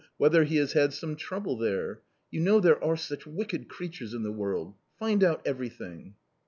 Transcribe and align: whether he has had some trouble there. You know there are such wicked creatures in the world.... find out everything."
whether 0.17 0.45
he 0.45 0.55
has 0.55 0.73
had 0.73 0.91
some 0.91 1.15
trouble 1.15 1.55
there. 1.55 2.01
You 2.31 2.39
know 2.39 2.59
there 2.59 2.83
are 2.83 2.97
such 2.97 3.27
wicked 3.27 3.67
creatures 3.69 4.15
in 4.15 4.23
the 4.23 4.31
world.... 4.31 4.73
find 4.97 5.23
out 5.23 5.43
everything." 5.45 6.15